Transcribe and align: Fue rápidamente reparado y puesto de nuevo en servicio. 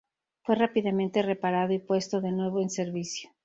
Fue 0.41 0.55
rápidamente 0.55 1.21
reparado 1.21 1.73
y 1.73 1.77
puesto 1.77 2.21
de 2.21 2.31
nuevo 2.31 2.59
en 2.59 2.71
servicio. 2.71 3.29